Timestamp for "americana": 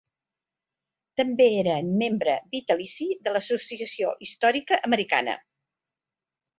4.91-5.41